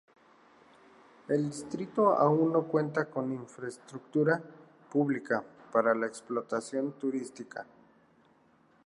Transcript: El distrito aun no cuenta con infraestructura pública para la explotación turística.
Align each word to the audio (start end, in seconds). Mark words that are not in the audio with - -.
El 1.27 1.47
distrito 1.51 2.13
aun 2.17 2.51
no 2.53 2.63
cuenta 2.67 3.05
con 3.05 3.31
infraestructura 3.31 4.41
pública 4.91 5.43
para 5.71 5.93
la 5.93 6.07
explotación 6.07 6.93
turística. 6.93 7.67